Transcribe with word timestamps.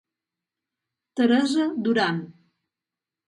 Teresa 1.19 1.67
Duran. 1.87 2.17